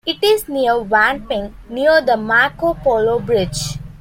[0.03, 3.77] It is near Wanping, near the Marco Polo Bridge.